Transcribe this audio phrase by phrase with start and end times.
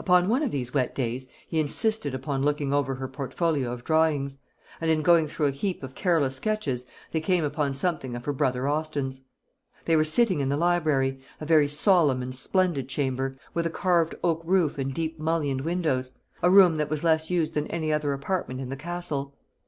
[0.00, 4.38] Upon one of these wet days he insisted upon looking over her portfolio of drawings;
[4.80, 8.32] and in going through a heap of careless sketches they came upon something of her
[8.32, 9.20] brother Austin's.
[9.84, 14.16] They were sitting in the library, a very solemn and splendid chamber, with a carved
[14.24, 16.10] oak roof and deep mullioned windows,
[16.42, 19.36] a room that was less used than any other apartment in the Castle.